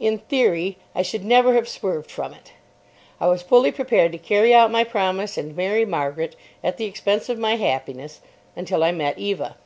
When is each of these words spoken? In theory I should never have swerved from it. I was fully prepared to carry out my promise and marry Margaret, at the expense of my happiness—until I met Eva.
In 0.00 0.16
theory 0.16 0.78
I 0.94 1.02
should 1.02 1.26
never 1.26 1.52
have 1.52 1.68
swerved 1.68 2.10
from 2.10 2.32
it. 2.32 2.52
I 3.20 3.26
was 3.26 3.42
fully 3.42 3.70
prepared 3.70 4.12
to 4.12 4.18
carry 4.18 4.54
out 4.54 4.70
my 4.70 4.82
promise 4.82 5.36
and 5.36 5.54
marry 5.54 5.84
Margaret, 5.84 6.36
at 6.62 6.78
the 6.78 6.86
expense 6.86 7.28
of 7.28 7.36
my 7.38 7.56
happiness—until 7.56 8.82
I 8.82 8.92
met 8.92 9.18
Eva. 9.18 9.56